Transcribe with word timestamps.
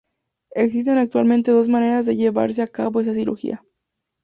Existen 0.55 0.97
actualmente 0.97 1.51
dos 1.51 1.69
maneras 1.69 2.07
de 2.07 2.15
llevarse 2.15 2.63
a 2.63 2.67
cabo 2.67 3.01
esa 3.01 3.13
cirugía. 3.13 3.63